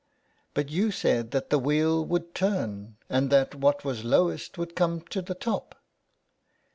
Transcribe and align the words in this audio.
'^ 0.51 0.53
But 0.55 0.69
you 0.71 0.89
said 0.89 1.29
that 1.29 1.51
the 1.51 1.59
wheel 1.59 2.03
would 2.03 2.33
turn, 2.33 2.95
and 3.07 3.29
that 3.29 3.53
what 3.53 3.85
was 3.85 4.03
lowest 4.03 4.57
would 4.57 4.75
come 4.75 5.01
to 5.01 5.21
the 5.21 5.35
top." 5.35 5.75